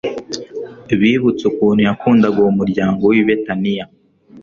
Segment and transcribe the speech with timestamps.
[0.99, 3.85] Bibutse ukuntu yakundaga uwo muryango w'i Betaniya,